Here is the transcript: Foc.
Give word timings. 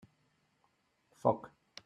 Foc. 1.21 1.51